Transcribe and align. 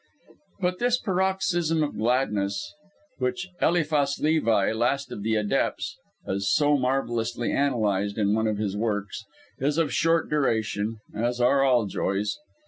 But 0.59 0.79
this 0.79 0.99
paroxysm 0.99 1.83
of 1.83 1.95
gladness 1.99 2.73
which 3.19 3.47
Eliphas 3.61 4.19
Lévi, 4.19 4.75
last 4.75 5.11
of 5.11 5.21
the 5.21 5.35
Adepts, 5.35 5.95
has 6.25 6.49
so 6.49 6.75
marvellously 6.75 7.51
analysed 7.51 8.17
in 8.17 8.33
one 8.33 8.47
of 8.47 8.57
his 8.57 8.75
works 8.75 9.23
is 9.59 9.77
of 9.77 9.93
short 9.93 10.27
duration, 10.27 10.97
as 11.13 11.39
are 11.39 11.61
all 11.63 11.85
joys. 11.85 12.35